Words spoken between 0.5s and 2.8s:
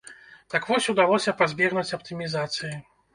Так вось удалося пазбегнуць аптымізацыі.